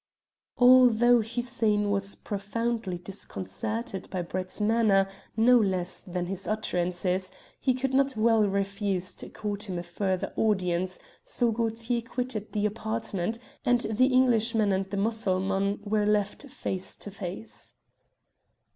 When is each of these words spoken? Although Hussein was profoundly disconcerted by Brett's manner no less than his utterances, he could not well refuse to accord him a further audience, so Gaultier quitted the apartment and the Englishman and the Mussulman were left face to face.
Although 0.57 1.21
Hussein 1.21 1.91
was 1.91 2.15
profoundly 2.15 2.97
disconcerted 2.97 4.09
by 4.09 4.23
Brett's 4.23 4.59
manner 4.59 5.07
no 5.37 5.59
less 5.59 6.01
than 6.01 6.25
his 6.25 6.47
utterances, 6.47 7.31
he 7.59 7.75
could 7.75 7.93
not 7.93 8.15
well 8.17 8.47
refuse 8.47 9.13
to 9.13 9.27
accord 9.27 9.61
him 9.61 9.77
a 9.77 9.83
further 9.83 10.33
audience, 10.35 10.97
so 11.23 11.51
Gaultier 11.51 12.01
quitted 12.01 12.51
the 12.51 12.65
apartment 12.65 13.37
and 13.63 13.81
the 13.81 14.07
Englishman 14.07 14.71
and 14.71 14.89
the 14.89 14.97
Mussulman 14.97 15.79
were 15.83 16.07
left 16.07 16.47
face 16.49 16.97
to 16.97 17.11
face. 17.11 17.75